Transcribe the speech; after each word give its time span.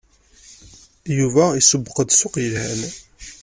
Yuba 1.17 1.43
isewweq-d 1.61 2.09
ssuq 2.13 2.35
yelhan. 2.43 2.81